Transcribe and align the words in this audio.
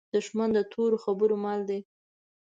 دښمن 0.13 0.49
د 0.53 0.59
تورو 0.71 0.97
خبرو 1.03 1.35
مل 1.43 1.61
وي 1.67 1.79